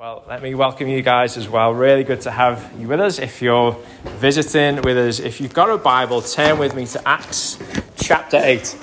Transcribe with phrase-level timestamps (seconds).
[0.00, 1.74] Well, let me welcome you guys as well.
[1.74, 3.18] Really good to have you with us.
[3.18, 3.76] If you're
[4.16, 7.58] visiting with us, if you've got a Bible, turn with me to Acts
[7.96, 8.78] chapter 8.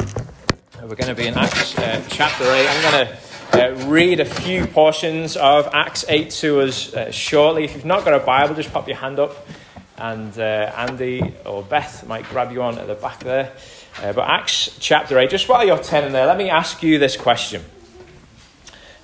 [0.84, 2.68] We're going to be in Acts uh, chapter 8.
[2.70, 7.64] I'm going to uh, read a few portions of Acts 8 to us uh, shortly.
[7.64, 9.48] If you've not got a Bible, just pop your hand up,
[9.98, 13.54] and uh, Andy or Beth might grab you on at the back there.
[14.04, 17.18] Uh, but Acts chapter 8, just while you're turning there, let me ask you this
[17.18, 17.64] question.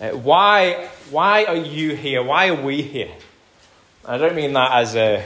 [0.03, 2.21] Uh, why, why are you here?
[2.21, 3.13] Why are we here?
[4.03, 5.23] I don't mean that as a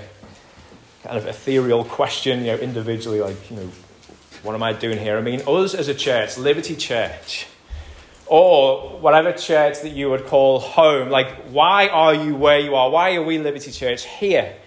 [1.02, 3.72] kind of ethereal question, you know, individually, like, you know,
[4.44, 5.18] what am I doing here?
[5.18, 7.48] I mean, us as a church, Liberty Church,
[8.28, 12.92] or whatever church that you would call home, like, why are you where you are?
[12.92, 14.58] Why are we, Liberty Church, here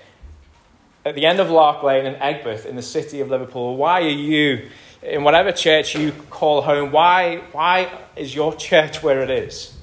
[1.05, 3.77] at the end of Lark Lane in Aigburth in the city of Liverpool?
[3.77, 4.71] Why are you
[5.05, 6.91] in whatever church you call home?
[6.91, 9.77] Why, why is your church where it is?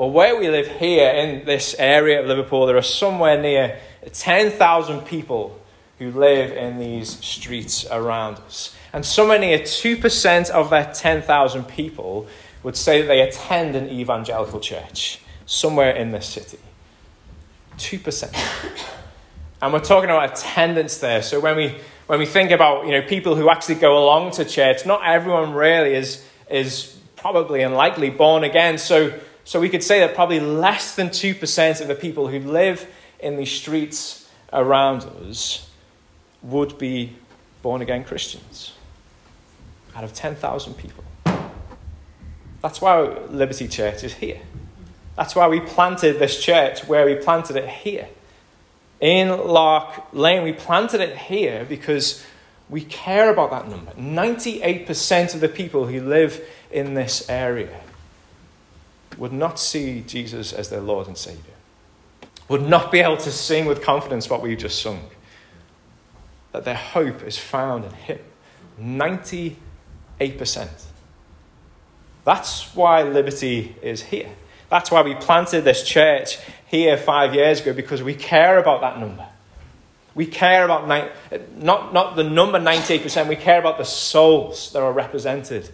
[0.00, 3.78] Well, where we live here in this area of Liverpool, there are somewhere near
[4.10, 5.60] 10,000 people
[5.98, 8.74] who live in these streets around us.
[8.94, 12.26] And somewhere near 2% of that 10,000 people
[12.62, 16.60] would say that they attend an evangelical church somewhere in this city.
[17.76, 18.34] 2%.
[19.60, 21.20] And we're talking about attendance there.
[21.20, 24.46] So when we, when we think about you know, people who actually go along to
[24.46, 28.78] church, not everyone really is, is probably and likely born again.
[28.78, 29.12] So
[29.44, 32.86] so we could say that probably less than 2% of the people who live
[33.18, 35.70] in the streets around us
[36.42, 37.16] would be
[37.62, 38.72] born again Christians
[39.94, 41.04] out of 10,000 people.
[42.62, 44.40] That's why Liberty Church is here.
[45.16, 48.08] That's why we planted this church where we planted it here.
[49.00, 52.24] In Lark Lane, we planted it here because
[52.68, 53.92] we care about that number.
[53.92, 57.80] 98% of the people who live in this area
[59.18, 61.54] would not see Jesus as their Lord and Savior,
[62.48, 65.08] would not be able to sing with confidence what we've just sung,
[66.52, 68.18] that their hope is found in Him.
[68.80, 69.56] 98%.
[72.24, 74.30] That's why liberty is here.
[74.68, 79.00] That's why we planted this church here five years ago because we care about that
[79.00, 79.26] number.
[80.14, 80.88] We care about
[81.56, 85.68] not, not the number 98%, we care about the souls that are represented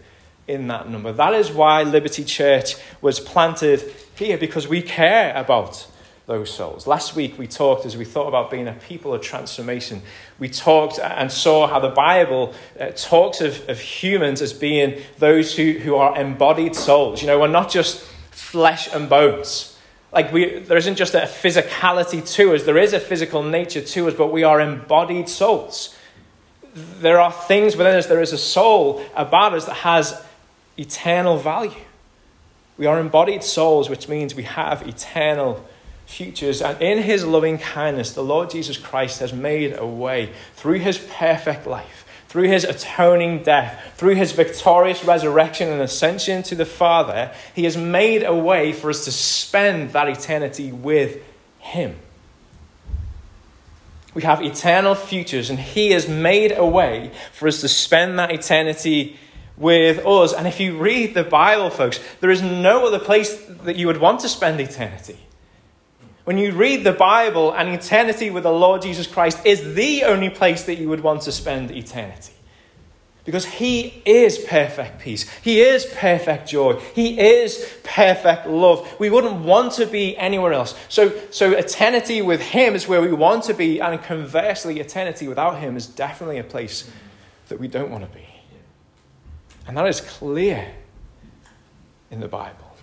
[0.48, 1.12] in that number.
[1.12, 3.82] That is why Liberty Church was planted
[4.14, 5.86] here, because we care about
[6.26, 6.86] those souls.
[6.86, 10.02] Last week we talked, as we thought about being a people of transformation,
[10.38, 15.56] we talked and saw how the Bible uh, talks of, of humans as being those
[15.56, 17.20] who, who are embodied souls.
[17.20, 18.02] You know, we're not just
[18.32, 19.78] flesh and bones.
[20.12, 24.08] Like we, there isn't just a physicality to us, there is a physical nature to
[24.08, 25.96] us, but we are embodied souls.
[26.74, 30.20] There are things within us, there is a soul about us that has
[30.76, 31.72] eternal value.
[32.78, 35.64] We are embodied souls, which means we have eternal
[36.06, 36.62] futures.
[36.62, 40.98] And in his loving kindness, the Lord Jesus Christ has made a way through his
[40.98, 47.32] perfect life, through his atoning death, through his victorious resurrection and ascension to the Father.
[47.54, 51.22] He has made a way for us to spend that eternity with
[51.58, 51.96] him.
[54.14, 58.30] We have eternal futures, and he has made a way for us to spend that
[58.30, 59.18] eternity
[59.56, 60.32] with us.
[60.32, 64.00] And if you read the Bible, folks, there is no other place that you would
[64.00, 65.18] want to spend eternity.
[66.24, 70.28] When you read the Bible, and eternity with the Lord Jesus Christ is the only
[70.28, 72.32] place that you would want to spend eternity.
[73.24, 75.28] Because he is perfect peace.
[75.42, 76.80] He is perfect joy.
[76.94, 78.88] He is perfect love.
[79.00, 80.76] We wouldn't want to be anywhere else.
[80.88, 85.58] So, so eternity with him is where we want to be, and conversely, eternity without
[85.58, 86.90] him is definitely a place
[87.48, 88.26] that we don't want to be.
[89.66, 90.72] And that is clear
[92.10, 92.76] in the Bible.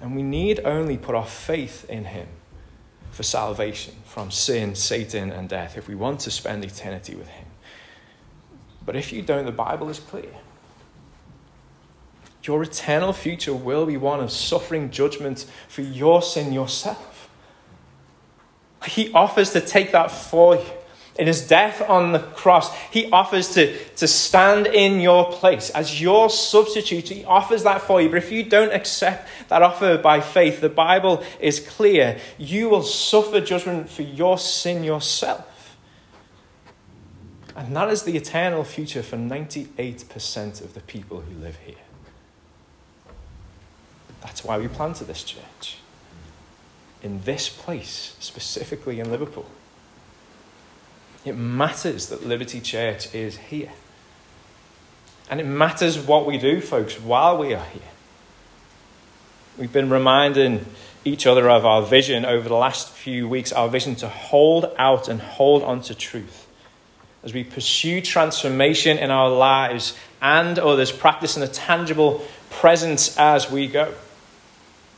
[0.00, 2.28] And we need only put our faith in Him
[3.10, 7.46] for salvation from sin, Satan, and death if we want to spend eternity with Him.
[8.84, 10.30] But if you don't, the Bible is clear.
[12.44, 17.28] Your eternal future will be one of suffering judgment for your sin yourself.
[18.84, 20.62] He offers to take that for you.
[21.18, 26.00] In his death on the cross, he offers to, to stand in your place as
[26.00, 27.08] your substitute.
[27.08, 28.08] He offers that for you.
[28.08, 32.18] But if you don't accept that offer by faith, the Bible is clear.
[32.36, 35.76] You will suffer judgment for your sin yourself.
[37.56, 41.74] And that is the eternal future for 98% of the people who live here.
[44.20, 45.78] That's why we planted this church.
[47.02, 49.46] In this place, specifically in Liverpool.
[51.26, 53.72] It matters that Liberty Church is here.
[55.28, 57.82] And it matters what we do, folks, while we are here.
[59.58, 60.64] We've been reminding
[61.04, 65.08] each other of our vision over the last few weeks, our vision to hold out
[65.08, 66.46] and hold on to truth.
[67.24, 73.66] As we pursue transformation in our lives and others, practicing a tangible presence as we
[73.66, 73.92] go.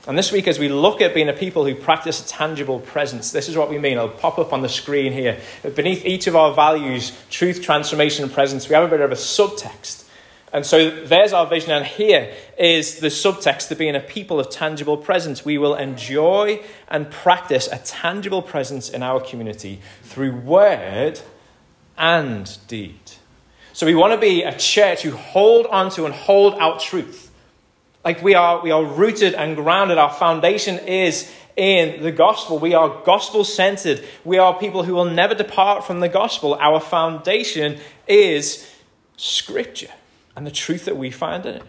[0.09, 3.31] And this week, as we look at being a people who practice a tangible presence,
[3.31, 3.99] this is what we mean.
[3.99, 5.39] I'll pop up on the screen here.
[5.75, 9.17] Beneath each of our values, truth, transformation, and presence, we have a bit of a
[9.17, 10.07] subtext.
[10.51, 14.49] And so there's our vision, and here is the subtext to being a people of
[14.49, 15.45] tangible presence.
[15.45, 21.21] We will enjoy and practice a tangible presence in our community through word
[21.99, 23.13] and deed.
[23.75, 27.28] So we want to be a church who hold onto and hold out truth
[28.09, 29.99] like we are, we are rooted and grounded.
[29.99, 32.59] Our foundation is in the gospel.
[32.59, 34.03] We are gospel centered.
[34.25, 36.55] We are people who will never depart from the gospel.
[36.55, 38.67] Our foundation is
[39.19, 39.91] scripture
[40.35, 41.63] and the truth that we find in it.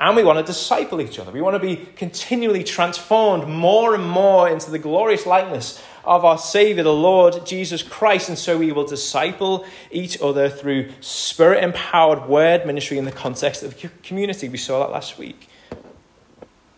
[0.00, 1.30] And we want to disciple each other.
[1.30, 6.38] We want to be continually transformed more and more into the glorious likeness of our
[6.38, 8.28] Savior, the Lord Jesus Christ.
[8.28, 13.62] And so we will disciple each other through spirit empowered word ministry in the context
[13.62, 14.48] of community.
[14.48, 15.50] We saw that last week.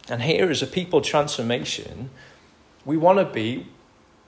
[0.08, 2.10] And here is a people transformation.
[2.84, 3.66] We want to be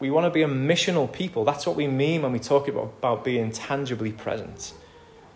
[0.00, 1.44] we want to be a missional people.
[1.44, 4.72] That's what we mean when we talk about, about being tangibly present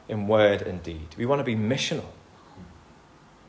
[0.09, 1.09] in word and deed.
[1.19, 2.05] We want to be missional.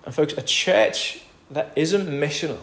[0.05, 2.59] And folks, a church that isn't missional,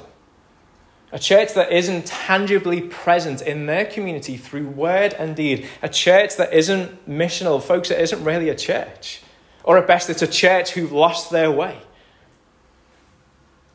[1.12, 6.36] a church that isn't tangibly present in their community through word and deed, a church
[6.36, 9.22] that isn't missional, folks, it isn't really a church.
[9.62, 11.78] Or at best, it's a church who've lost their way.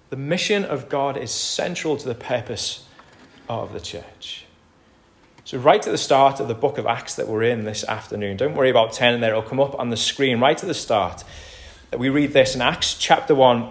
[0.10, 2.86] The mission of God is central to the purpose
[3.50, 4.46] of the church.
[5.44, 8.38] So, right at the start of the book of Acts that we're in this afternoon,
[8.38, 11.24] don't worry about turning there, it'll come up on the screen right at the start.
[11.96, 13.68] We read this in Acts chapter 1,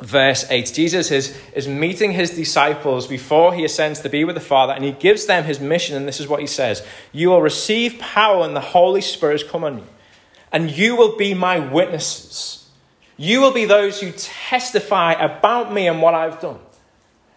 [0.00, 0.72] verse 8.
[0.74, 4.84] Jesus is, is meeting his disciples before he ascends to be with the Father, and
[4.84, 8.40] he gives them his mission, and this is what he says You will receive power
[8.40, 9.86] when the Holy Spirit has come on you,
[10.52, 12.65] and you will be my witnesses
[13.16, 16.58] you will be those who testify about me and what I've done.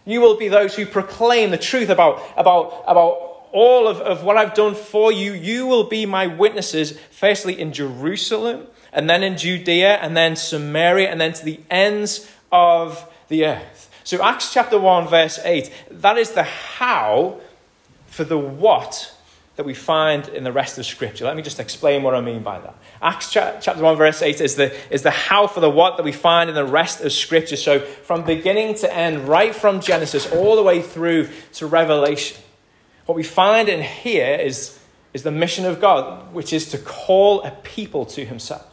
[0.04, 4.36] You will be those who proclaim the truth about, about, about all of, of what
[4.36, 5.32] I've done for you.
[5.32, 11.10] You will be my witnesses, firstly in Jerusalem, and then in Judea, and then Samaria,
[11.10, 13.90] and then to the ends of the earth.
[14.04, 17.40] So, Acts chapter 1, verse 8, that is the how
[18.06, 19.14] for the what
[19.60, 21.26] that we find in the rest of Scripture.
[21.26, 22.74] Let me just explain what I mean by that.
[23.02, 26.12] Acts chapter 1, verse 8 is the, is the how for the what that we
[26.12, 27.56] find in the rest of Scripture.
[27.56, 32.38] So, from beginning to end, right from Genesis all the way through to Revelation,
[33.04, 34.78] what we find in here is,
[35.12, 38.66] is the mission of God, which is to call a people to Himself.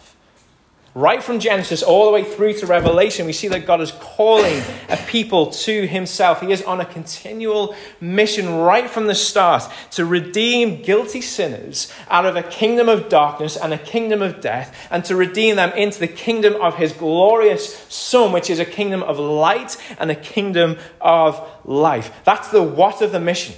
[0.98, 4.64] Right from Genesis all the way through to Revelation, we see that God is calling
[4.90, 6.42] a people to himself.
[6.42, 12.26] He is on a continual mission right from the start to redeem guilty sinners out
[12.26, 16.00] of a kingdom of darkness and a kingdom of death, and to redeem them into
[16.00, 20.80] the kingdom of his glorious Son, which is a kingdom of light and a kingdom
[21.00, 22.12] of life.
[22.24, 23.54] That's the what of the mission.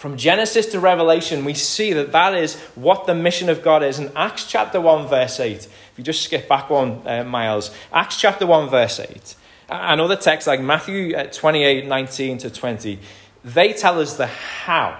[0.00, 3.98] From Genesis to Revelation, we see that that is what the mission of God is.
[3.98, 8.18] In Acts chapter 1, verse 8, if you just skip back one, uh, Miles, Acts
[8.18, 9.34] chapter 1, verse 8,
[9.68, 12.98] and other texts like Matthew uh, 28, 19 to 20,
[13.44, 14.98] they tell us the how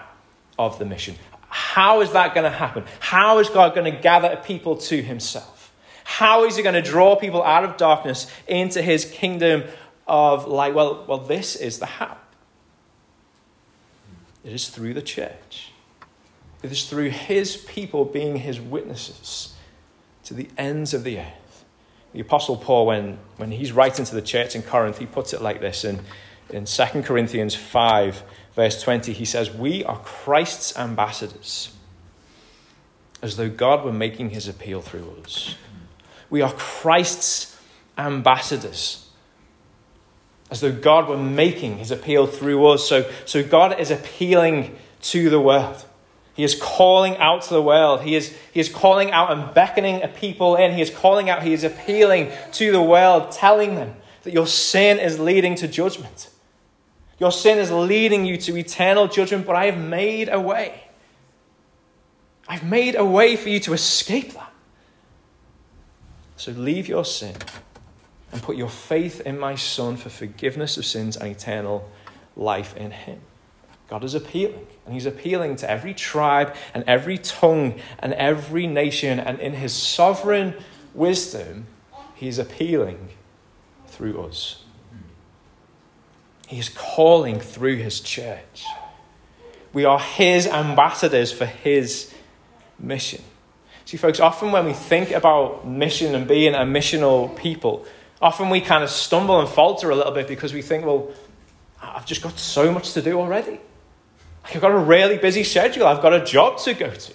[0.59, 1.15] of the mission.
[1.49, 2.85] How is that going to happen?
[3.01, 5.73] How is God going to gather people to himself?
[6.05, 9.65] How is he going to draw people out of darkness into his kingdom
[10.07, 10.75] of light?
[10.75, 12.19] Well, well, this is the how.
[14.45, 15.73] It is through the church.
[16.63, 19.55] It is through his people being his witnesses
[20.31, 21.65] to the ends of the earth.
[22.13, 25.43] The Apostle Paul, when, when he's writing to the church in Corinth, he puts it
[25.43, 25.99] like this in,
[26.51, 28.23] in 2 Corinthians 5,
[28.55, 29.13] verse 20.
[29.13, 31.75] He says, We are Christ's ambassadors,
[33.21, 35.57] as though God were making his appeal through us.
[36.31, 37.61] We are Christ's
[37.99, 39.09] ambassadors
[40.49, 42.89] as though God were making his appeal through us.
[42.89, 45.85] So, so God is appealing to the world.
[46.35, 48.03] He is calling out to the world.
[48.03, 50.73] He is, he is calling out and beckoning a people in.
[50.73, 54.99] He is calling out, he is appealing to the world, telling them that your sin
[54.99, 56.31] is leading to judgment.
[57.19, 60.85] Your sin is leading you to eternal judgment, but I have made a way.
[62.49, 64.53] I've made a way for you to escape that.
[66.37, 67.37] So leave your sin
[68.33, 71.91] and put your faith in my Son for forgiveness of sins and eternal
[72.37, 73.21] life in Him.
[73.89, 79.21] God is appealing, and He's appealing to every tribe and every tongue and every nation,
[79.21, 80.55] and in His sovereign
[80.95, 81.69] wisdom,
[82.17, 83.11] He's appealing
[83.87, 84.65] through us.
[86.49, 88.65] He is calling through his church.
[89.73, 92.13] We are his ambassadors for his
[92.77, 93.23] mission.
[93.85, 97.87] See, folks, often when we think about mission and being a missional people,
[98.21, 101.13] often we kind of stumble and falter a little bit because we think, well,
[101.81, 103.61] I've just got so much to do already.
[104.45, 105.87] I've got a really busy schedule.
[105.87, 107.15] I've got a job to go to.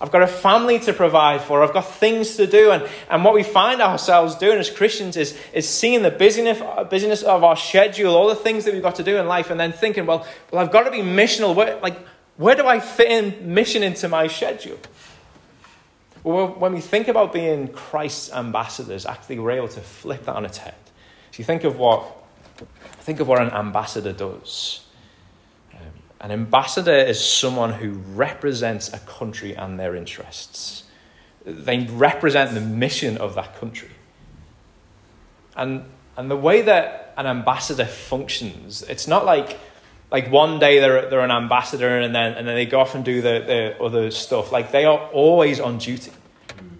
[0.00, 1.62] I've got a family to provide for.
[1.62, 2.72] I've got things to do.
[2.72, 7.22] And, and what we find ourselves doing as Christians is, is seeing the busyness, busyness
[7.22, 9.72] of our schedule, all the things that we've got to do in life, and then
[9.72, 11.54] thinking, well, well I've got to be missional.
[11.54, 11.96] Where, like,
[12.36, 14.78] where do I fit in mission into my schedule?
[16.24, 20.44] Well, when we think about being Christ's ambassadors, actually, we're able to flip that on
[20.44, 20.74] its head.
[21.30, 22.04] So you think of what,
[23.02, 24.84] think of what an ambassador does.
[26.22, 30.84] An ambassador is someone who represents a country and their interests.
[31.44, 33.90] They represent the mission of that country.
[35.56, 35.84] And,
[36.16, 39.58] and the way that an ambassador functions, it's not like,
[40.12, 43.04] like one day they're, they're an ambassador and then, and then they go off and
[43.04, 44.52] do the, the other stuff.
[44.52, 46.12] Like they are always on duty.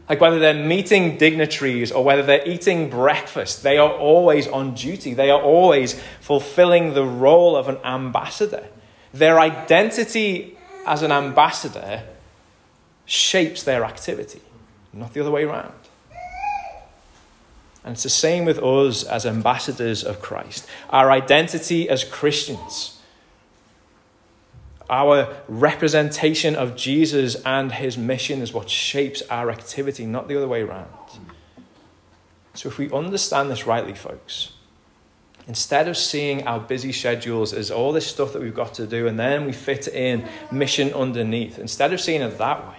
[0.08, 5.14] Like whether they're meeting dignitaries or whether they're eating breakfast, they are always on duty.
[5.14, 8.68] They are always fulfilling the role of an ambassador.
[9.12, 12.04] Their identity as an ambassador
[13.04, 14.40] shapes their activity,
[14.92, 15.75] not the other way around.
[17.85, 20.66] And it's the same with us as ambassadors of Christ.
[20.90, 23.00] Our identity as Christians,
[24.88, 30.47] our representation of Jesus and his mission is what shapes our activity, not the other
[30.47, 30.88] way around.
[32.54, 34.52] So, if we understand this rightly, folks,
[35.49, 39.08] Instead of seeing our busy schedules as all this stuff that we've got to do
[39.08, 42.76] and then we fit in mission underneath, instead of seeing it that way,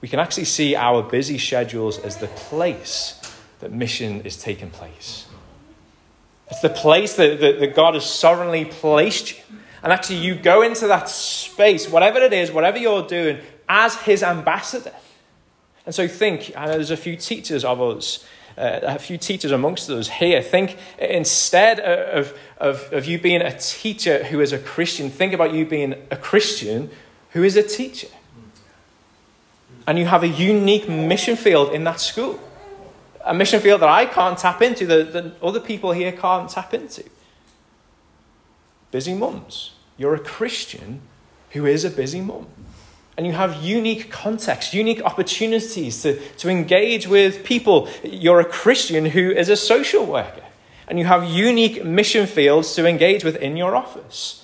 [0.00, 3.20] we can actually see our busy schedules as the place
[3.60, 5.26] that mission is taking place.
[6.50, 9.42] It's the place that, that, that God has sovereignly placed you.
[9.82, 14.22] And actually, you go into that space, whatever it is, whatever you're doing, as His
[14.22, 14.92] ambassador.
[15.86, 18.24] And so think, I know there's a few teachers of us
[18.56, 20.42] uh, a few teachers amongst us here.
[20.42, 25.52] Think instead of, of, of you being a teacher who is a Christian, think about
[25.52, 26.90] you being a Christian
[27.30, 28.08] who is a teacher.
[29.86, 32.38] And you have a unique mission field in that school.
[33.24, 36.74] A mission field that I can't tap into, that, that other people here can't tap
[36.74, 37.04] into.
[38.90, 39.72] Busy mums.
[39.96, 41.00] You're a Christian
[41.50, 42.46] who is a busy mum
[43.16, 47.88] and you have unique context, unique opportunities to, to engage with people.
[48.02, 50.42] You're a Christian who is a social worker,
[50.88, 54.42] and you have unique mission fields to engage with in your office.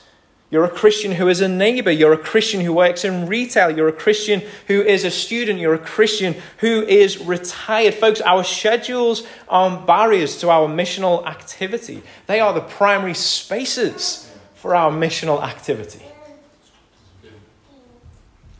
[0.50, 1.90] You're a Christian who is a neighbor.
[1.90, 3.70] You're a Christian who works in retail.
[3.70, 5.58] You're a Christian who is a student.
[5.58, 7.92] You're a Christian who is retired.
[7.92, 14.74] Folks, our schedules aren't barriers to our missional activity, they are the primary spaces for
[14.74, 16.07] our missional activity.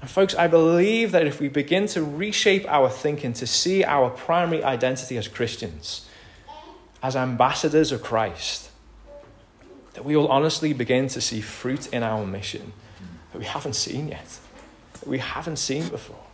[0.08, 4.08] And folks, I believe that if we begin to reshape our thinking to see our
[4.08, 6.08] primary identity as Christians,
[7.02, 8.70] as ambassadors of Christ,
[9.92, 12.72] that we will honestly begin to see fruit in our mission
[13.32, 14.38] that we haven't seen yet,
[14.94, 16.24] that we haven't seen before.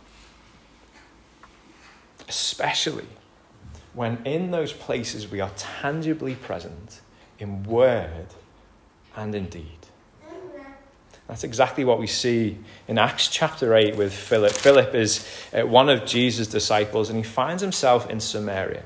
[2.29, 3.09] Especially
[3.93, 7.01] when in those places we are tangibly present
[7.39, 8.27] in word
[9.17, 9.84] and in deed.
[11.27, 14.51] That's exactly what we see in Acts chapter 8 with Philip.
[14.51, 18.83] Philip is uh, one of Jesus' disciples, and he finds himself in Samaria.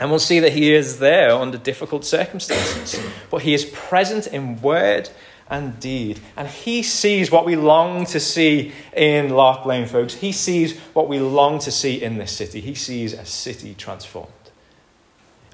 [0.00, 3.00] And we'll see that he is there under difficult circumstances,
[3.30, 5.08] but he is present in word
[5.48, 6.20] and deed.
[6.36, 10.14] And he sees what we long to see in Lark Lane, folks.
[10.14, 12.60] He sees what we long to see in this city.
[12.60, 14.32] He sees a city transformed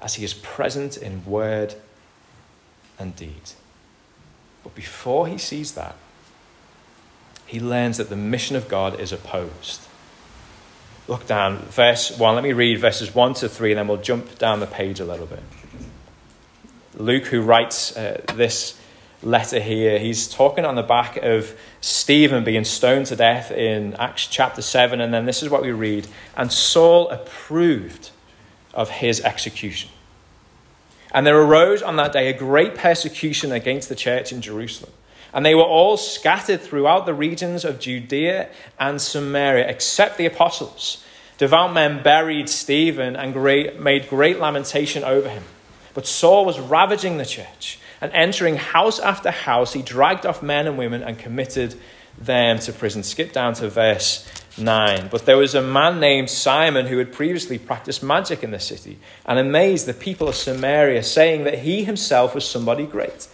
[0.01, 1.75] as he is present in word
[2.99, 3.51] and deed.
[4.63, 5.95] But before he sees that,
[7.45, 9.81] he learns that the mission of God is opposed.
[11.07, 12.35] Look down, verse 1.
[12.35, 15.05] Let me read verses 1 to 3, and then we'll jump down the page a
[15.05, 15.43] little bit.
[16.95, 18.79] Luke, who writes uh, this
[19.21, 24.27] letter here, he's talking on the back of Stephen being stoned to death in Acts
[24.27, 26.07] chapter 7, and then this is what we read.
[26.37, 28.11] And Saul approved
[28.73, 29.89] of his execution.
[31.13, 34.91] And there arose on that day a great persecution against the church in Jerusalem.
[35.33, 41.03] And they were all scattered throughout the regions of Judea and Samaria, except the apostles.
[41.37, 45.43] Devout men buried Stephen and great, made great lamentation over him.
[45.93, 50.67] But Saul was ravaging the church, and entering house after house, he dragged off men
[50.67, 51.75] and women and committed
[52.17, 53.03] them to prison.
[53.03, 54.27] Skip down to verse
[54.57, 55.07] 9.
[55.09, 58.99] But there was a man named Simon who had previously practiced magic in the city
[59.25, 63.27] and amazed the people of Samaria, saying that he himself was somebody great.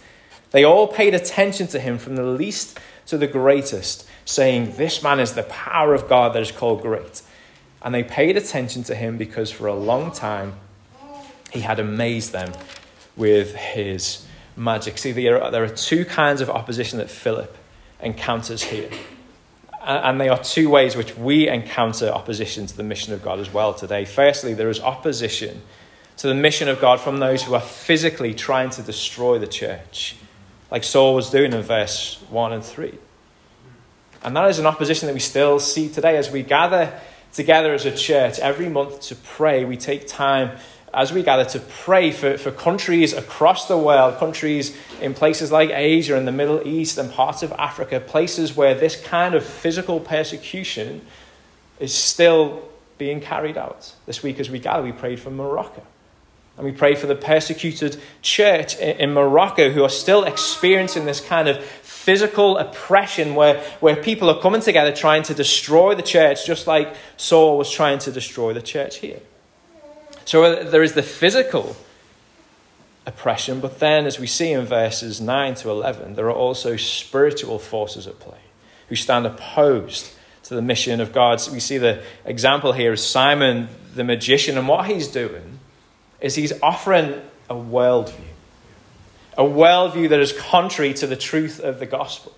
[0.50, 5.20] They all paid attention to him from the least to the greatest, saying, This man
[5.20, 7.22] is the power of God that is called great.
[7.82, 10.54] And they paid attention to him because for a long time
[11.52, 12.52] he had amazed them
[13.16, 14.98] with his magic.
[14.98, 17.56] See, there are, there are two kinds of opposition that Philip
[18.00, 18.90] encounters here.
[19.82, 23.52] And they are two ways which we encounter opposition to the mission of God as
[23.52, 24.04] well today.
[24.04, 25.62] Firstly, there is opposition
[26.18, 30.16] to the mission of God from those who are physically trying to destroy the church,
[30.70, 32.98] like Saul was doing in verse 1 and 3.
[34.22, 37.00] And that is an opposition that we still see today as we gather
[37.32, 39.64] together as a church every month to pray.
[39.64, 40.58] We take time
[40.92, 45.70] as we gather to pray for, for countries across the world, countries in places like
[45.70, 50.00] Asia and the Middle East and parts of Africa, places where this kind of physical
[50.00, 51.00] persecution
[51.78, 52.68] is still
[52.98, 53.94] being carried out.
[54.06, 55.82] This week, as we gather, we prayed for Morocco.
[56.56, 61.48] And we pray for the persecuted church in Morocco who are still experiencing this kind
[61.48, 66.66] of physical oppression where, where people are coming together trying to destroy the church, just
[66.66, 69.20] like Saul was trying to destroy the church here.
[70.30, 71.74] So uh, there is the physical
[73.04, 77.58] oppression, but then, as we see in verses 9 to 11, there are also spiritual
[77.58, 78.38] forces at play
[78.88, 80.12] who stand opposed
[80.44, 81.40] to the mission of God.
[81.40, 85.58] So we see the example here of Simon the magician, and what he's doing
[86.20, 88.30] is he's offering a worldview,
[89.36, 92.36] a worldview that is contrary to the truth of the gospel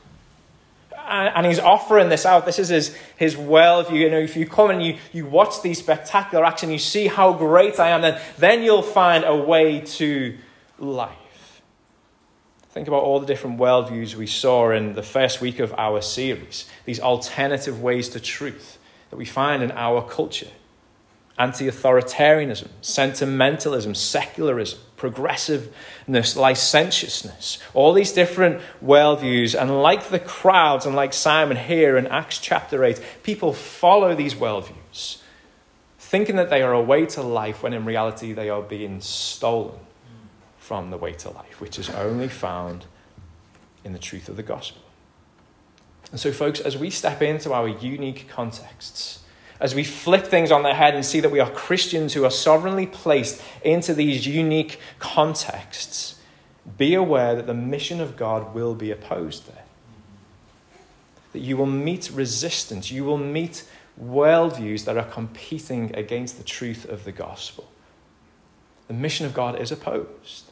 [1.12, 2.46] and he's offering this out.
[2.46, 3.98] This is his, his worldview.
[3.98, 7.06] You know, if you come and you, you watch these spectacular acts and you see
[7.06, 10.36] how great I am, then, then you'll find a way to
[10.78, 11.62] life.
[12.70, 16.68] Think about all the different worldviews we saw in the first week of our series,
[16.86, 18.78] these alternative ways to truth
[19.10, 20.48] that we find in our culture
[21.38, 29.60] anti authoritarianism, sentimentalism, secularism, progressiveness, licentiousness, all these different worldviews.
[29.60, 34.34] And like the crowds and like Simon here in Acts chapter 8, people follow these
[34.34, 35.20] worldviews,
[35.98, 39.80] thinking that they are a way to life when in reality they are being stolen
[40.56, 42.84] from the way to life, which is only found
[43.82, 44.82] in the truth of the gospel.
[46.12, 49.21] And so, folks, as we step into our unique contexts,
[49.62, 52.32] as we flip things on their head and see that we are Christians who are
[52.32, 56.18] sovereignly placed into these unique contexts,
[56.76, 59.62] be aware that the mission of God will be opposed there.
[61.32, 63.64] That you will meet resistance, you will meet
[64.02, 67.70] worldviews that are competing against the truth of the gospel.
[68.88, 70.50] The mission of God is opposed.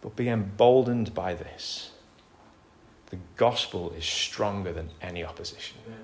[0.00, 1.92] But be emboldened by this.
[3.10, 5.78] The gospel is stronger than any opposition.
[5.86, 6.03] Amen.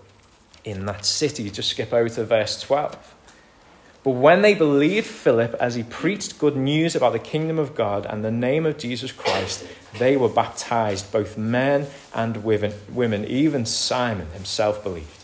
[0.63, 1.49] in that city.
[1.49, 3.15] Just skip over to verse 12.
[4.03, 8.05] But when they believed Philip as he preached good news about the kingdom of God
[8.07, 9.65] and the name of Jesus Christ,
[9.99, 13.25] they were baptized, both men and women.
[13.25, 15.23] Even Simon himself believed.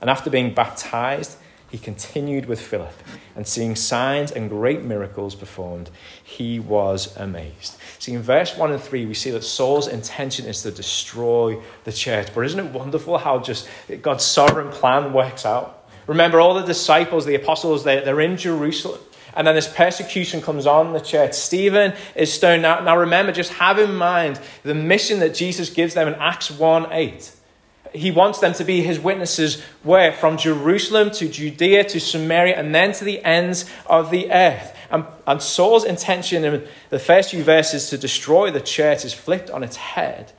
[0.00, 1.38] And after being baptized,
[1.74, 2.94] he continued with Philip,
[3.34, 5.90] and seeing signs and great miracles performed,
[6.22, 7.76] he was amazed.
[7.98, 11.90] See, in verse 1 and 3, we see that Saul's intention is to destroy the
[11.90, 12.28] church.
[12.32, 13.68] But isn't it wonderful how just
[14.02, 15.88] God's sovereign plan works out?
[16.06, 19.00] Remember, all the disciples, the apostles, they're, in Jerusalem.
[19.34, 21.32] And then this persecution comes on the church.
[21.32, 22.62] Stephen is stoned.
[22.62, 26.52] Now, now remember, just have in mind the mission that Jesus gives them in Acts
[26.52, 27.32] 1 8
[27.94, 30.12] he wants them to be his witnesses where?
[30.12, 34.76] From Jerusalem to Judea to Samaria and then to the ends of the earth.
[34.90, 39.48] And, and Saul's intention in the first few verses to destroy the church is flipped
[39.48, 40.32] on its head.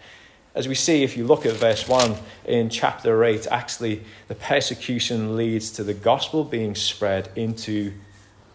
[0.53, 2.15] As we see, if you look at verse 1
[2.45, 7.93] in chapter 8, actually, the persecution leads to the gospel being spread into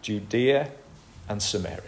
[0.01, 0.71] Judea
[1.27, 1.81] and Samaria.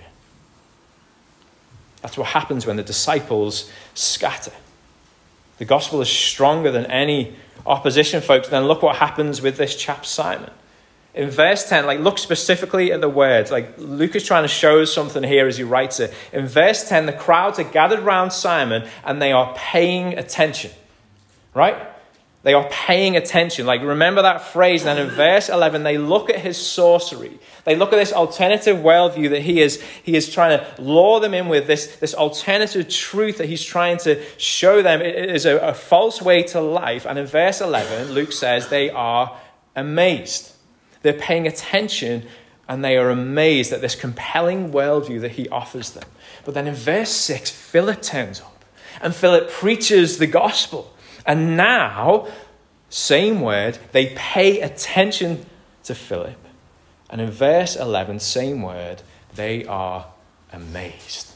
[2.01, 4.51] That's what happens when the disciples scatter.
[5.57, 7.35] The gospel is stronger than any
[7.65, 8.49] opposition, folks.
[8.49, 10.51] Then look what happens with this chap, Simon.
[11.13, 13.51] In verse 10, like look specifically at the words.
[13.51, 16.11] Like Luke is trying to show us something here as he writes it.
[16.31, 20.71] In verse 10, the crowds are gathered around Simon and they are paying attention.
[21.53, 21.77] Right?
[22.43, 23.65] They are paying attention.
[23.65, 24.83] Like, remember that phrase.
[24.83, 27.39] Then in verse 11, they look at his sorcery.
[27.63, 31.33] They look at this alternative worldview that he is, he is trying to lure them
[31.33, 35.57] in with, this, this alternative truth that he's trying to show them it is a,
[35.59, 37.05] a false way to life.
[37.05, 39.39] And in verse 11, Luke says they are
[39.73, 40.51] amazed.
[41.01, 42.27] They're paying attention
[42.67, 46.09] and they are amazed at this compelling worldview that he offers them.
[46.43, 48.65] But then in verse 6, Philip turns up
[49.01, 50.93] and Philip preaches the gospel.
[51.25, 52.27] And now,
[52.89, 55.45] same word, they pay attention
[55.83, 56.37] to Philip.
[57.09, 59.01] And in verse 11, same word,
[59.35, 60.07] they are
[60.51, 61.33] amazed.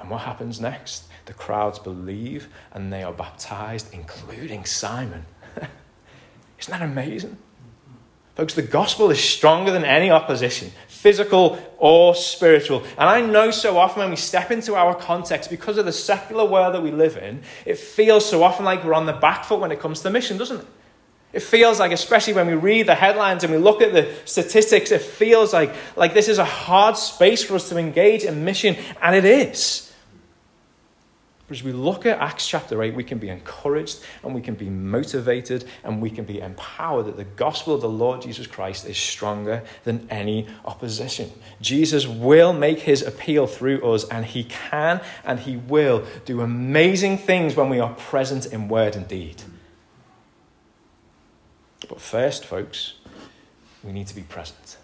[0.00, 1.04] And what happens next?
[1.26, 5.26] The crowds believe and they are baptized, including Simon.
[6.58, 7.36] Isn't that amazing?
[8.38, 12.84] Folks, the gospel is stronger than any opposition, physical or spiritual.
[12.96, 16.44] And I know so often when we step into our context, because of the secular
[16.44, 19.58] world that we live in, it feels so often like we're on the back foot
[19.58, 20.66] when it comes to mission, doesn't it?
[21.32, 24.92] It feels like, especially when we read the headlines and we look at the statistics,
[24.92, 28.76] it feels like, like this is a hard space for us to engage in mission,
[29.02, 29.87] and it is.
[31.48, 34.54] But as we look at Acts chapter 8, we can be encouraged and we can
[34.54, 38.86] be motivated and we can be empowered that the gospel of the Lord Jesus Christ
[38.86, 41.32] is stronger than any opposition.
[41.62, 47.16] Jesus will make his appeal through us, and he can and he will do amazing
[47.16, 49.42] things when we are present in word and deed.
[51.88, 52.94] But first, folks,
[53.82, 54.76] we need to be present.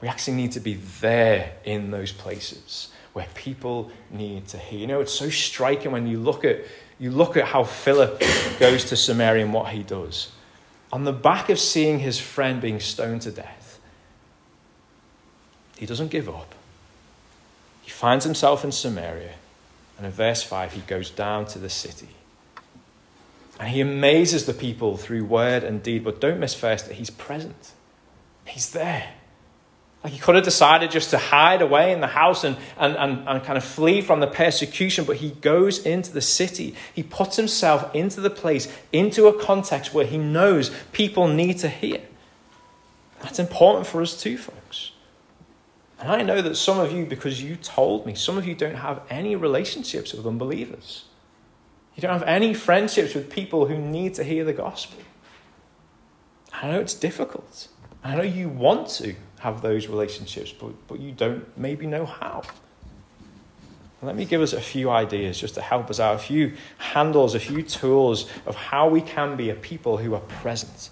[0.00, 4.78] We actually need to be there in those places where people need to hear.
[4.78, 6.60] You know, it's so striking when you look at
[6.98, 8.22] you look at how Philip
[8.58, 10.30] goes to Samaria and what he does.
[10.92, 13.80] On the back of seeing his friend being stoned to death,
[15.76, 16.54] he doesn't give up.
[17.82, 19.34] He finds himself in Samaria,
[19.96, 22.08] and in verse 5, he goes down to the city.
[23.58, 27.10] And he amazes the people through word and deed, but don't miss first that he's
[27.10, 27.72] present.
[28.44, 29.14] He's there.
[30.06, 33.42] He could have decided just to hide away in the house and, and, and, and
[33.42, 36.74] kind of flee from the persecution, but he goes into the city.
[36.92, 41.68] He puts himself into the place, into a context where he knows people need to
[41.68, 42.02] hear.
[43.22, 44.90] That's important for us too, folks.
[45.98, 48.74] And I know that some of you, because you told me, some of you don't
[48.74, 51.04] have any relationships with unbelievers.
[51.94, 54.98] You don't have any friendships with people who need to hear the gospel.
[56.52, 57.68] I know it's difficult.
[58.04, 62.42] I know you want to have those relationships, but, but you don't maybe know how.
[64.02, 67.34] Let me give us a few ideas just to help us out, a few handles,
[67.34, 70.90] a few tools of how we can be a people who are present.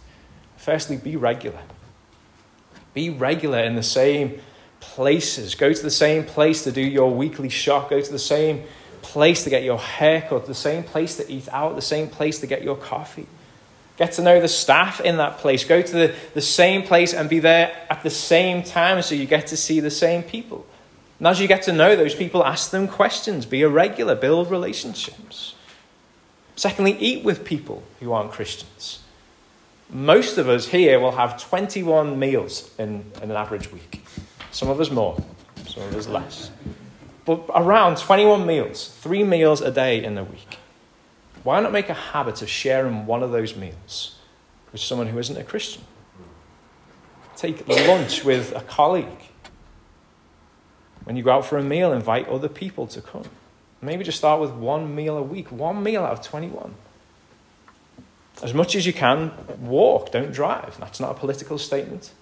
[0.57, 1.61] Firstly, be regular.
[2.95, 4.41] Be regular in the same
[4.81, 5.55] places.
[5.55, 7.91] Go to the same place to do your weekly shop.
[7.91, 8.65] Go to the same
[9.03, 12.47] place to get your haircut, the same place to eat out, the same place to
[12.47, 13.27] get your coffee.
[13.97, 15.65] Get to know the staff in that place.
[15.65, 19.27] Go to the, the same place and be there at the same time so you
[19.27, 20.67] get to see the same people.
[21.19, 23.47] And as you get to know those people, ask them questions.
[23.47, 25.55] Be a regular, build relationships.
[26.57, 29.01] Secondly, eat with people who aren't Christians.
[29.91, 34.05] Most of us here will have 21 meals in, in an average week.
[34.51, 35.23] Some of us more,
[35.67, 36.51] some of us less.
[37.25, 40.59] But around 21 meals, three meals a day in a week.
[41.43, 44.17] Why not make a habit of sharing one of those meals
[44.71, 45.83] with someone who isn't a Christian?
[47.37, 49.09] Take lunch with a colleague.
[51.05, 53.25] When you go out for a meal, invite other people to come.
[53.81, 56.75] Maybe just start with one meal a week, one meal out of 21.
[58.43, 60.77] As much as you can, walk, don't drive.
[60.79, 62.13] That's not a political statement.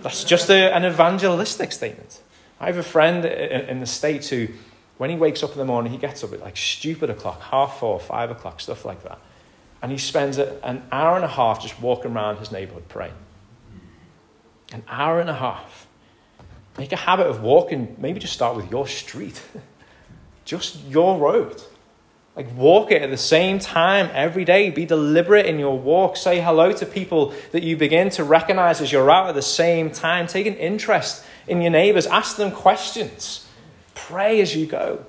[0.00, 2.20] That's just a, an evangelistic statement.
[2.60, 4.48] I have a friend in the States who
[4.98, 7.78] when he wakes up in the morning, he gets up at like stupid o'clock, half
[7.78, 9.18] four, five o'clock, stuff like that.
[9.82, 13.12] And he spends an hour and a half just walking around his neighborhood praying.
[14.72, 15.86] An hour and a half.
[16.78, 19.40] Make a habit of walking, maybe just start with your street,
[20.44, 21.62] just your road.
[22.34, 24.68] Like, walk it at the same time every day.
[24.68, 26.18] Be deliberate in your walk.
[26.18, 29.90] Say hello to people that you begin to recognize as you're out at the same
[29.90, 30.26] time.
[30.26, 32.06] Take an interest in your neighbors.
[32.06, 33.45] Ask them questions.
[33.96, 35.04] Pray as you go.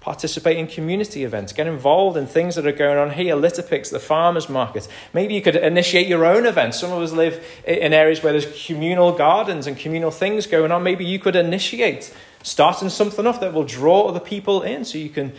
[0.00, 1.52] Participate in community events.
[1.52, 3.34] Get involved in things that are going on here.
[3.34, 4.88] Litter picks, the farmers market.
[5.14, 6.80] Maybe you could initiate your own events.
[6.80, 10.82] Some of us live in areas where there's communal gardens and communal things going on.
[10.82, 15.10] Maybe you could initiate starting something off that will draw other people in so you
[15.10, 15.32] can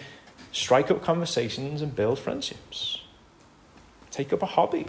[0.52, 3.02] strike up conversations and build friendships.
[4.12, 4.86] Take up a hobby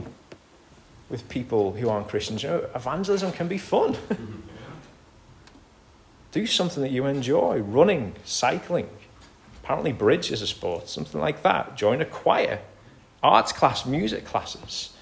[1.08, 2.42] with people who aren't Christians.
[2.42, 3.96] You know, evangelism can be fun.
[6.33, 8.88] Do something that you enjoy running, cycling,
[9.62, 11.77] Apparently, bridge is a sport, something like that.
[11.77, 12.61] Join a choir,
[13.23, 14.92] arts class, music classes.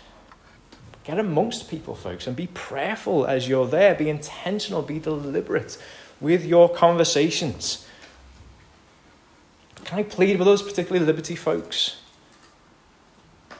[1.04, 3.94] Get amongst people, folks, and be prayerful as you're there.
[3.94, 5.78] Be intentional, be deliberate
[6.20, 7.86] with your conversations.
[9.84, 11.96] Can I plead with us, particularly Liberty folks?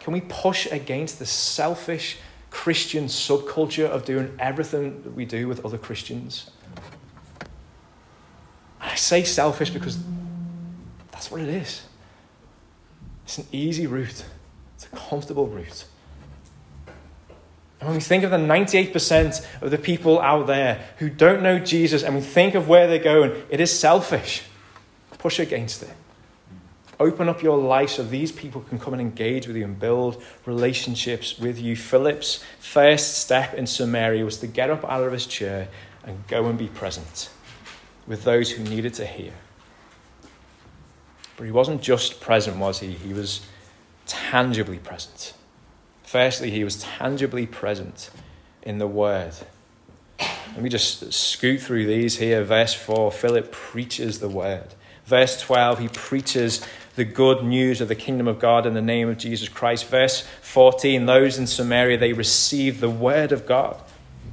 [0.00, 2.18] Can we push against the selfish
[2.50, 6.50] Christian subculture of doing everything that we do with other Christians?
[9.00, 9.98] Say selfish because
[11.10, 11.82] that's what it is.
[13.24, 14.24] It's an easy route,
[14.74, 15.86] it's a comfortable route.
[17.80, 21.58] And when we think of the 98% of the people out there who don't know
[21.58, 24.42] Jesus and we think of where they're going, it is selfish.
[25.16, 25.94] Push against it.
[26.98, 30.22] Open up your life so these people can come and engage with you and build
[30.44, 31.74] relationships with you.
[31.74, 35.68] Philip's first step in Samaria was to get up out of his chair
[36.04, 37.30] and go and be present
[38.10, 39.32] with those who needed to hear.
[41.36, 42.90] But he wasn't just present, was he?
[42.90, 43.40] He was
[44.04, 45.32] tangibly present.
[46.02, 48.10] Firstly, he was tangibly present
[48.62, 49.34] in the word.
[50.18, 52.42] Let me just scoot through these here.
[52.42, 54.74] Verse 4 Philip preaches the word.
[55.04, 59.08] Verse 12, he preaches the good news of the kingdom of God in the name
[59.08, 59.86] of Jesus Christ.
[59.86, 63.80] Verse 14, those in Samaria, they receive the word of God.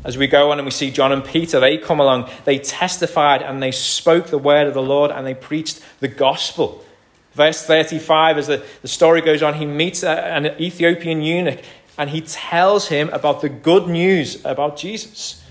[0.07, 3.41] As we go on and we see John and Peter, they come along, they testified
[3.41, 6.85] and they spoke the word of the Lord and they preached the gospel.
[7.33, 11.61] Verse 35, as the, the story goes on, he meets an Ethiopian eunuch
[11.97, 15.43] and he tells him about the good news about Jesus.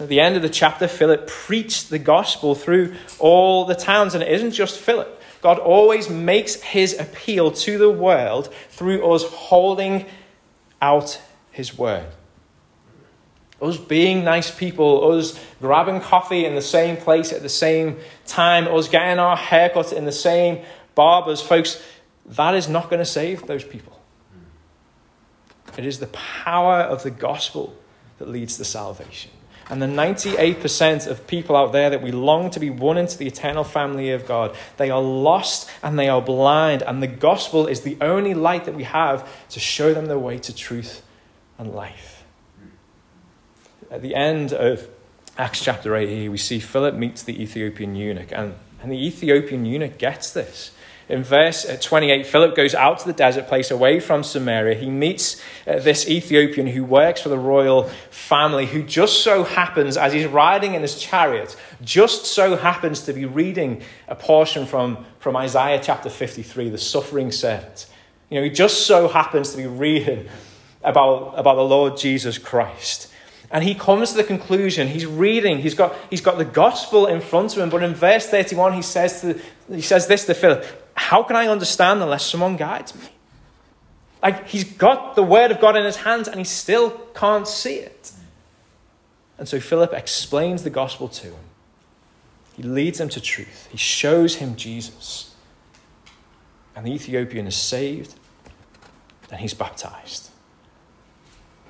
[0.00, 4.14] At the end of the chapter, Philip preached the gospel through all the towns.
[4.14, 5.20] And it isn't just Philip.
[5.42, 10.06] God always makes his appeal to the world through us holding
[10.80, 12.06] out his word.
[13.60, 18.68] Us being nice people, us grabbing coffee in the same place at the same time,
[18.68, 21.82] us getting our haircut in the same barbers, folks,
[22.26, 23.98] that is not going to save those people.
[25.76, 27.74] It is the power of the gospel
[28.18, 29.30] that leads to salvation.
[29.70, 33.26] And the 98% of people out there that we long to be won into the
[33.26, 36.82] eternal family of God, they are lost and they are blind.
[36.82, 40.38] And the gospel is the only light that we have to show them the way
[40.38, 41.02] to truth
[41.58, 42.17] and life.
[43.90, 44.86] At the end of
[45.38, 48.32] Acts chapter 8, here we see Philip meets the Ethiopian eunuch.
[48.32, 50.72] And, and the Ethiopian eunuch gets this.
[51.08, 54.74] In verse uh, 28, Philip goes out to the desert place away from Samaria.
[54.74, 59.96] He meets uh, this Ethiopian who works for the royal family, who just so happens,
[59.96, 65.06] as he's riding in his chariot, just so happens to be reading a portion from,
[65.18, 67.86] from Isaiah chapter 53, the suffering servant.
[68.28, 70.28] You know, he just so happens to be reading
[70.82, 73.10] about, about the Lord Jesus Christ.
[73.50, 77.20] And he comes to the conclusion, he's reading, he's got, he's got the gospel in
[77.20, 80.64] front of him, but in verse 31, he says, to, he says this to Philip
[80.98, 83.08] how can I understand unless someone guides me?
[84.20, 87.76] Like, he's got the word of God in his hands and he still can't see
[87.76, 88.12] it.
[89.38, 91.44] And so Philip explains the gospel to him.
[92.56, 95.36] He leads him to truth, he shows him Jesus.
[96.74, 98.14] And the Ethiopian is saved
[99.30, 100.27] and he's baptized.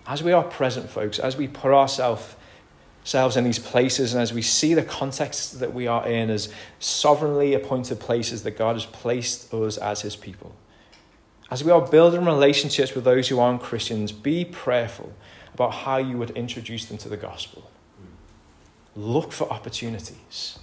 [0.09, 2.35] As we are present, folks, as we put ourselves
[3.37, 7.53] in these places and as we see the context that we are in as sovereignly
[7.53, 10.57] appointed places that God has placed us as his people.
[11.51, 15.13] As we are building relationships with those who aren't Christians, be prayerful
[15.53, 17.71] about how you would introduce them to the gospel.
[18.97, 20.59] Look for opportunities.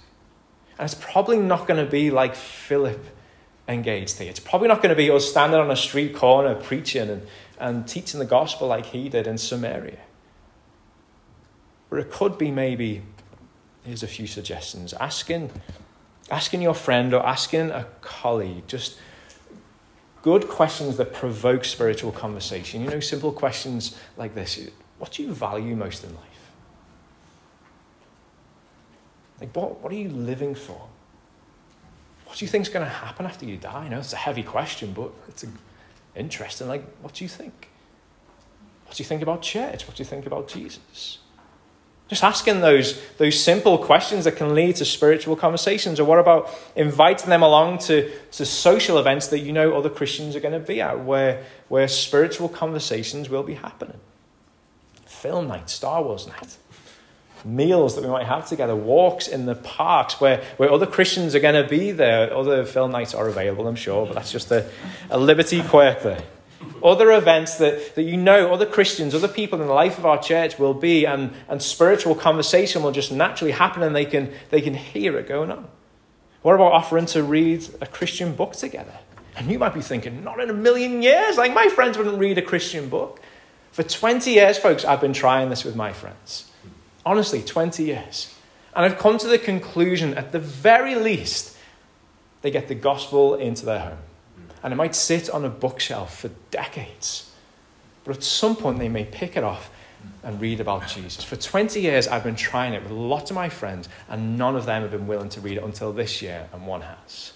[0.76, 3.04] And it's probably not going to be like Philip
[3.68, 4.28] engaged here.
[4.30, 7.26] It's probably not going to be us standing on a street corner preaching and,
[7.58, 9.98] and teaching the gospel like he did in Samaria.
[11.90, 13.02] Or it could be maybe,
[13.84, 15.50] here's a few suggestions asking,
[16.30, 18.98] asking your friend or asking a colleague just
[20.22, 22.82] good questions that provoke spiritual conversation.
[22.82, 24.58] You know, simple questions like this
[24.98, 26.22] What do you value most in life?
[29.40, 30.88] Like, what, what are you living for?
[32.24, 33.84] What do you think is going to happen after you die?
[33.84, 35.48] I know it's a heavy question, but it's a,
[36.16, 36.68] interesting.
[36.68, 37.68] Like, what do you think?
[38.86, 39.86] What do you think about church?
[39.86, 41.18] What do you think about Jesus?
[42.08, 45.98] Just asking those, those simple questions that can lead to spiritual conversations.
[45.98, 50.36] Or what about inviting them along to, to social events that you know other Christians
[50.36, 53.98] are going to be at, where, where spiritual conversations will be happening?
[55.04, 56.56] Film night, Star Wars night,
[57.44, 61.40] meals that we might have together, walks in the parks where, where other Christians are
[61.40, 62.34] going to be there.
[62.34, 64.70] Other film nights are available, I'm sure, but that's just a,
[65.10, 66.22] a liberty quirk there
[66.84, 70.20] other events that, that you know other Christians, other people in the life of our
[70.22, 74.60] church will be, and, and spiritual conversation will just naturally happen and they can, they
[74.60, 75.68] can hear it going on.
[76.42, 78.98] What about offering to read a Christian book together?
[79.36, 81.36] And you might be thinking, not in a million years.
[81.36, 83.20] Like, my friends wouldn't read a Christian book.
[83.72, 86.50] For 20 years, folks, I've been trying this with my friends.
[87.06, 88.34] Honestly, 20 years.
[88.74, 91.56] And I've come to the conclusion, at the very least,
[92.42, 93.98] they get the gospel into their home.
[94.62, 97.32] And it might sit on a bookshelf for decades.
[98.04, 99.70] But at some point, they may pick it off
[100.24, 101.22] and read about Jesus.
[101.22, 104.66] For 20 years, I've been trying it with lots of my friends, and none of
[104.66, 107.32] them have been willing to read it until this year, and one has.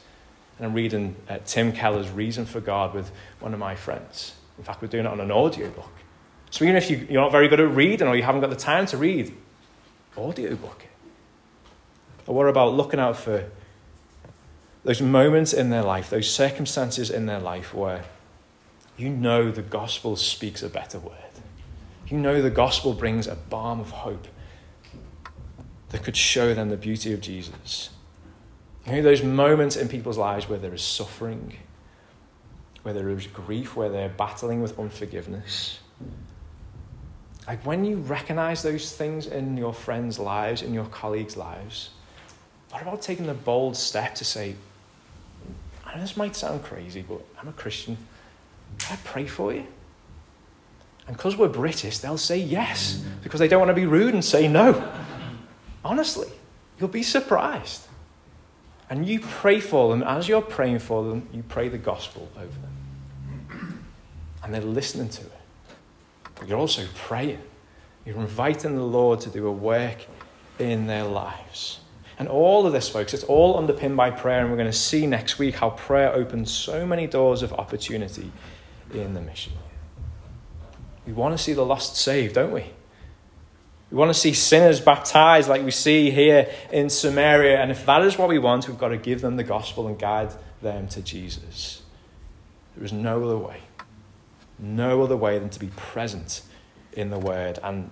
[0.58, 4.34] And I'm reading uh, Tim Keller's Reason for God with one of my friends.
[4.58, 5.90] In fact, we're doing it on an audio book.
[6.50, 8.56] So even if you, you're not very good at reading or you haven't got the
[8.56, 9.32] time to read,
[10.16, 10.90] audio book it.
[12.26, 13.50] Or what about looking out for
[14.84, 18.04] those moments in their life, those circumstances in their life where
[18.96, 21.14] you know the gospel speaks a better word?
[22.06, 24.26] You know the gospel brings a balm of hope
[25.90, 27.90] that could show them the beauty of Jesus.
[28.86, 31.56] You know, those moments in people's lives where there is suffering,
[32.82, 35.80] where there is grief, where they're battling with unforgiveness.
[37.50, 41.90] Like when you recognize those things in your friends' lives, in your colleagues' lives,
[42.70, 44.54] what about taking the bold step to say,
[45.84, 47.96] I know this might sound crazy, but I'm a Christian.
[48.78, 49.66] Can I pray for you?
[51.08, 54.24] And because we're British, they'll say yes, because they don't want to be rude and
[54.24, 54.88] say no.
[55.84, 56.30] Honestly,
[56.78, 57.82] you'll be surprised.
[58.88, 60.04] And you pray for them.
[60.04, 63.84] As you're praying for them, you pray the gospel over them.
[64.44, 65.39] And they're listening to it.
[66.40, 67.42] But you're also praying.
[68.04, 69.98] You're inviting the Lord to do a work
[70.58, 71.80] in their lives.
[72.18, 74.40] And all of this, folks, it's all underpinned by prayer.
[74.40, 78.32] And we're going to see next week how prayer opens so many doors of opportunity
[78.92, 79.52] in the mission.
[81.06, 82.64] We want to see the lost saved, don't we?
[83.90, 87.60] We want to see sinners baptized like we see here in Samaria.
[87.60, 89.98] And if that is what we want, we've got to give them the gospel and
[89.98, 91.82] guide them to Jesus.
[92.76, 93.60] There is no other way.
[94.60, 96.42] No other way than to be present
[96.92, 97.58] in the word.
[97.62, 97.90] And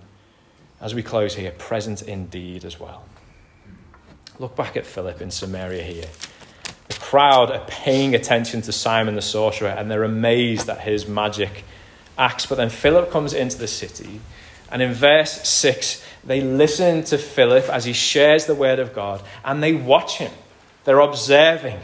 [0.81, 3.03] as we close here, present indeed as well.
[4.37, 6.05] Look back at Philip in Samaria here.
[6.87, 11.63] The crowd are paying attention to Simon the sorcerer and they're amazed at his magic
[12.17, 12.45] acts.
[12.45, 14.21] But then Philip comes into the city
[14.71, 19.21] and in verse 6, they listen to Philip as he shares the word of God
[19.43, 20.31] and they watch him.
[20.85, 21.79] They're observing.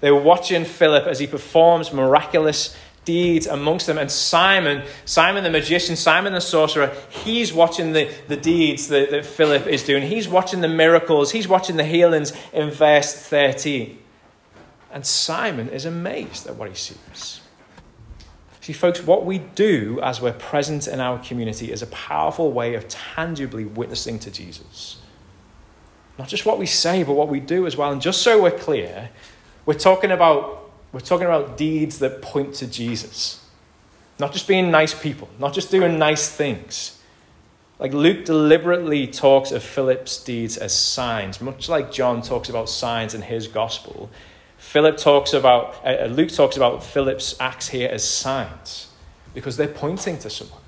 [0.00, 3.98] They're watching Philip as he performs miraculous deeds amongst them.
[3.98, 9.24] And Simon, Simon the magician, Simon the sorcerer, he's watching the, the deeds that, that
[9.24, 10.02] Philip is doing.
[10.02, 11.32] He's watching the miracles.
[11.32, 13.98] He's watching the healings in verse 13.
[14.92, 17.40] And Simon is amazed at what he sees.
[18.60, 22.74] See, folks, what we do as we're present in our community is a powerful way
[22.74, 24.98] of tangibly witnessing to Jesus.
[26.18, 27.90] Not just what we say, but what we do as well.
[27.90, 29.10] And just so we're clear,
[29.64, 30.59] we're talking about,
[30.92, 33.46] we're talking about deeds that point to Jesus.
[34.18, 37.00] Not just being nice people, not just doing nice things.
[37.78, 43.14] Like Luke deliberately talks of Philip's deeds as signs, much like John talks about signs
[43.14, 44.10] in his gospel.
[44.58, 48.88] Philip talks about, uh, uh, Luke talks about Philip's acts here as signs
[49.32, 50.60] because they're pointing to someone.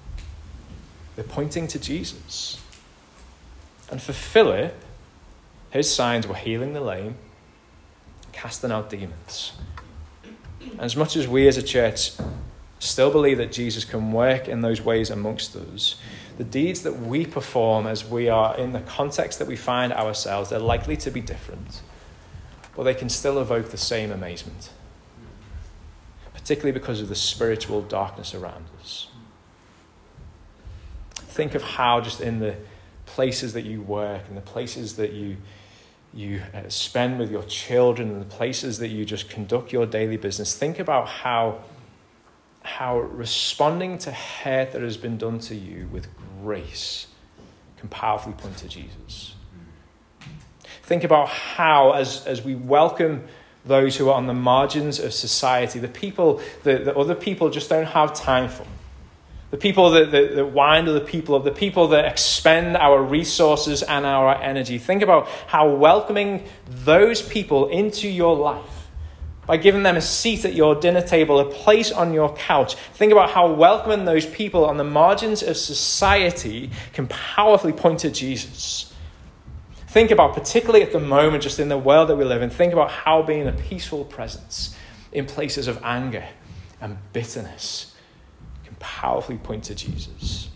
[1.14, 2.58] They're pointing to Jesus.
[3.90, 4.74] And for Philip,
[5.68, 7.16] his signs were healing the lame,
[8.32, 9.52] casting out demons.
[10.70, 12.12] And as much as we as a church
[12.78, 15.96] still believe that Jesus can work in those ways amongst us,
[16.38, 20.50] the deeds that we perform as we are in the context that we find ourselves,
[20.50, 21.82] they're likely to be different
[22.74, 24.70] but they can still evoke the same amazement,
[26.32, 29.08] particularly because of the spiritual darkness around us.
[31.14, 32.56] Think of how, just in the
[33.06, 35.36] places that you work and the places that you,
[36.14, 40.16] you uh, spend with your children and the places that you just conduct your daily
[40.16, 41.62] business, think about how,
[42.62, 46.06] how responding to hurt that has been done to you with
[46.42, 47.06] grace
[47.78, 49.34] can powerfully point to Jesus.
[50.82, 53.24] Think about how, as, as we welcome
[53.64, 57.70] those who are on the margins of society, the people that, that other people just
[57.70, 58.66] don't have time for,
[59.52, 63.82] the people that, that, that wind other people of the people that expend our resources
[63.82, 64.78] and our energy.
[64.78, 68.88] Think about how welcoming those people into your life
[69.46, 72.76] by giving them a seat at your dinner table, a place on your couch.
[72.94, 78.10] Think about how welcoming those people on the margins of society can powerfully point to
[78.10, 78.90] Jesus.
[79.88, 82.72] Think about, particularly at the moment, just in the world that we live in, think
[82.72, 84.74] about how being a peaceful presence
[85.12, 86.24] in places of anger
[86.80, 87.91] and bitterness
[88.82, 90.50] powerfully point to Jesus.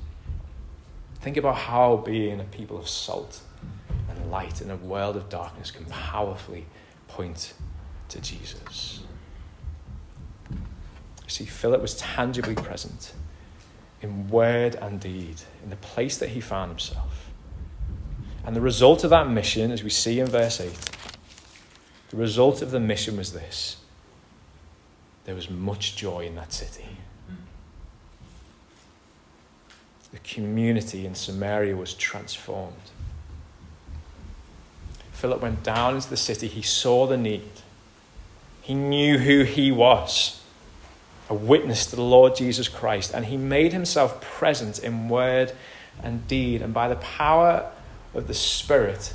[1.20, 3.40] Think about how being a people of salt
[4.10, 6.66] and light in a world of darkness can powerfully
[7.08, 7.54] point
[8.08, 9.02] to Jesus.
[11.26, 13.12] See, Philip was tangibly present
[14.02, 17.30] in word and deed in the place that he found himself.
[18.44, 20.72] And the result of that mission, as we see in verse 8,
[22.10, 23.78] the result of the mission was this
[25.24, 26.86] there was much joy in that city.
[30.16, 32.74] The community in Samaria was transformed.
[35.12, 36.48] Philip went down into the city.
[36.48, 37.50] He saw the need.
[38.62, 40.40] He knew who he was
[41.28, 43.12] a witness to the Lord Jesus Christ.
[43.12, 45.52] And he made himself present in word
[46.02, 46.62] and deed.
[46.62, 47.70] And by the power
[48.14, 49.12] of the Spirit,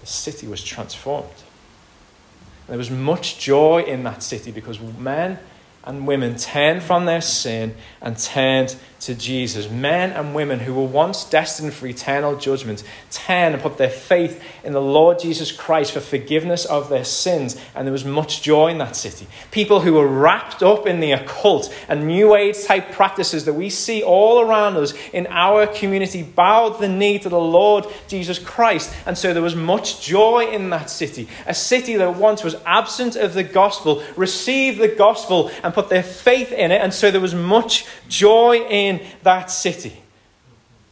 [0.00, 1.30] the city was transformed.
[1.30, 5.40] And there was much joy in that city because men
[5.84, 9.70] and women turned from their sin and turned to Jesus.
[9.70, 14.42] Men and women who were once destined for eternal judgment turned and put their faith
[14.62, 18.68] in the Lord Jesus Christ for forgiveness of their sins, and there was much joy
[18.68, 19.26] in that city.
[19.50, 23.70] People who were wrapped up in the occult and New Age type practices that we
[23.70, 28.94] see all around us in our community bowed the knee to the Lord Jesus Christ,
[29.06, 31.26] and so there was much joy in that city.
[31.46, 36.02] A city that once was absent of the gospel received the gospel and put their
[36.02, 40.02] faith in it, and so there was much joy in that city.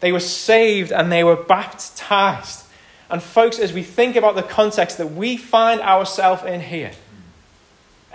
[0.00, 2.64] They were saved and they were baptized.
[3.10, 6.92] And, folks, as we think about the context that we find ourselves in here,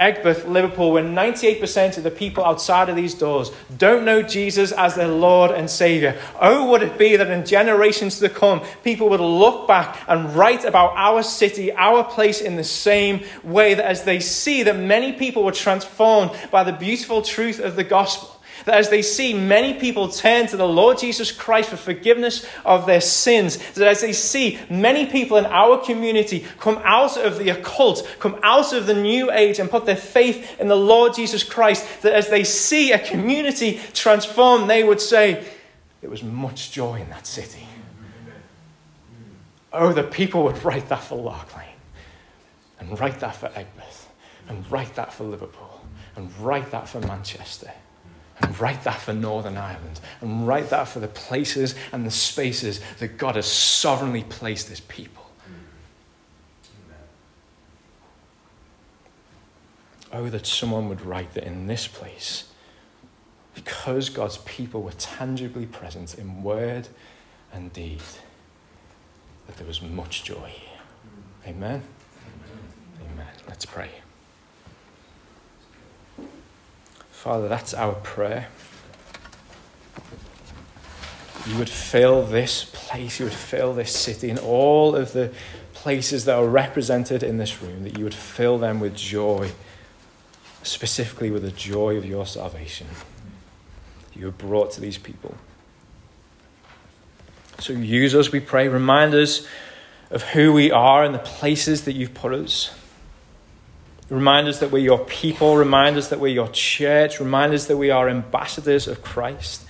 [0.04, 4.96] Aigburth, Liverpool, where 98% of the people outside of these doors don't know Jesus as
[4.96, 6.20] their Lord and Savior.
[6.42, 10.66] Oh, would it be that in generations to come, people would look back and write
[10.66, 15.14] about our city, our place in the same way that as they see that many
[15.14, 18.33] people were transformed by the beautiful truth of the gospel.
[18.66, 22.86] That as they see many people turn to the Lord Jesus Christ for forgiveness of
[22.86, 27.50] their sins, that as they see many people in our community come out of the
[27.50, 31.44] occult, come out of the new age, and put their faith in the Lord Jesus
[31.44, 35.46] Christ, that as they see a community transformed, they would say,
[36.02, 37.68] There was much joy in that city.
[39.74, 41.66] Oh, the people would write that for Lark Lane,
[42.80, 44.06] and write that for Aigburth,
[44.48, 45.82] and write that for Liverpool,
[46.16, 47.72] and write that for Manchester
[48.42, 52.82] and write that for Northern Ireland, and write that for the places and the spaces
[53.00, 55.24] that God has sovereignly placed his people.
[60.12, 60.14] Mm.
[60.14, 62.46] Oh, that someone would write that in this place,
[63.54, 66.88] because God's people were tangibly present in word
[67.54, 68.02] and deed,
[69.46, 70.80] that there was much joy here.
[71.46, 71.50] Mm.
[71.50, 71.84] Amen.
[73.14, 73.28] Amen.
[73.48, 73.92] Let's pray.
[77.24, 78.50] Father, that's our prayer.
[81.48, 85.32] You would fill this place, you would fill this city, and all of the
[85.74, 89.54] places that are represented in this room, that you would fill them with joy,
[90.64, 92.88] specifically with the joy of your salvation.
[94.14, 95.36] You have brought to these people.
[97.60, 98.68] So use us, we pray.
[98.68, 99.48] Remind us
[100.12, 102.78] of who we are and the places that you've put us.
[104.14, 105.58] Remind us that we're your people.
[105.58, 107.20] Remind us that we're your church.
[107.20, 109.66] Remind us that we are ambassadors of Christ.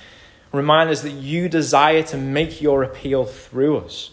[0.51, 4.11] Remind us that you desire to make your appeal through us.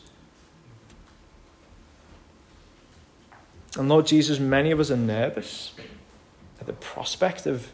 [3.77, 5.73] And Lord Jesus, many of us are nervous
[6.61, 7.73] at the prospect of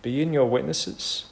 [0.00, 1.26] being your witnesses.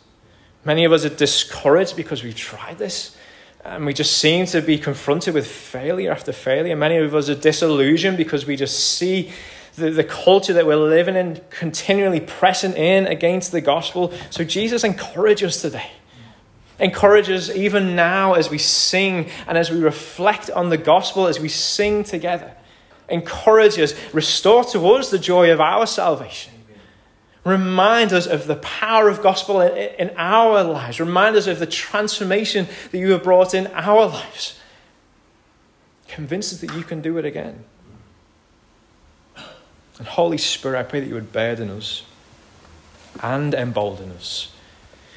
[0.63, 3.17] Many of us are discouraged because we've tried this
[3.65, 6.77] and we just seem to be confronted with failure after failure.
[6.77, 9.33] Many of us are disillusioned because we just see
[9.77, 14.13] the, the culture that we're living in continually pressing in against the gospel.
[14.31, 15.91] So Jesus encourages us today.
[16.79, 21.49] Encourages even now as we sing and as we reflect on the gospel, as we
[21.49, 22.55] sing together.
[23.09, 26.53] Encourages, restore to us the joy of our salvation.
[27.45, 30.99] Remind us of the power of gospel in our lives.
[30.99, 34.59] Remind us of the transformation that you have brought in our lives.
[36.09, 37.65] Convince us that you can do it again.
[39.99, 42.03] And Holy Spirit, I pray that you would burden us
[43.23, 44.53] and embolden us.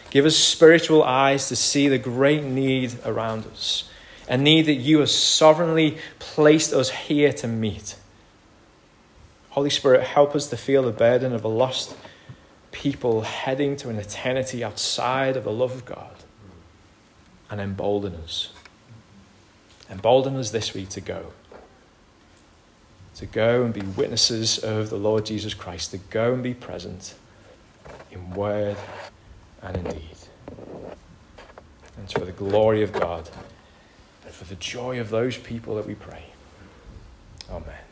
[0.09, 3.89] Give us spiritual eyes to see the great need around us,
[4.27, 7.95] a need that you have sovereignly placed us here to meet.
[9.49, 11.95] Holy Spirit, help us to feel the burden of a lost
[12.71, 16.15] people heading to an eternity outside of the love of God
[17.49, 18.49] and embolden us.
[19.89, 21.33] Embolden us this week to go
[23.19, 27.15] to go and be witnesses of the Lord Jesus Christ, to go and be present
[28.11, 28.77] in word
[29.61, 30.17] and in deed.
[30.47, 33.29] And it's for the glory of God
[34.23, 36.23] and for the joy of those people that we pray.
[37.51, 37.88] Amen.